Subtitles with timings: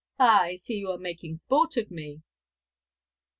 [0.17, 2.23] Ah, I see you are making sport of me.